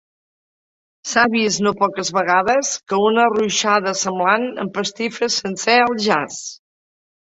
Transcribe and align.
S'ha 1.09 1.25
vist 1.33 1.61
no 1.67 1.73
poques 1.81 2.09
vegades 2.15 2.71
que 2.93 3.01
una 3.09 3.27
arruixada 3.27 3.95
semblant 4.03 4.49
empastife 4.65 5.31
sencer 5.37 5.77
el 5.87 5.99
jaç. 6.07 6.41